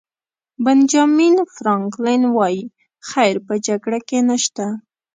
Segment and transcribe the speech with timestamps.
[0.63, 2.63] بنجامین فرانکلن وایي
[3.09, 4.65] خیر په جګړه کې نشته.